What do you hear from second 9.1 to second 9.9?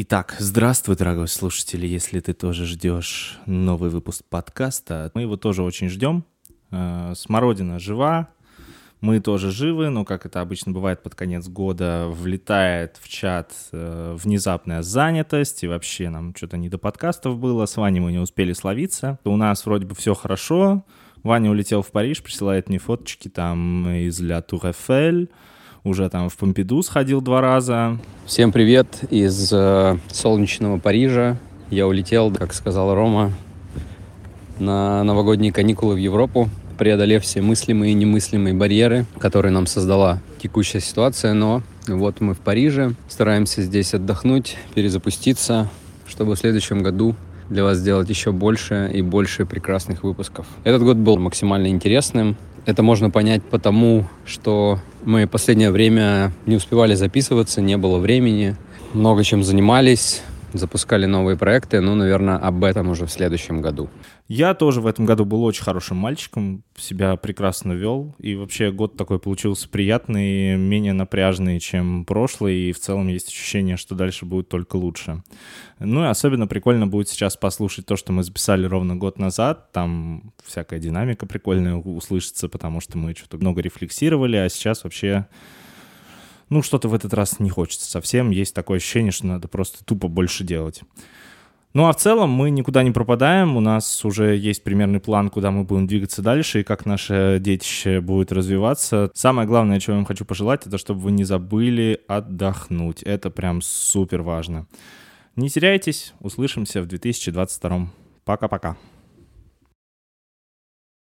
тоже живы,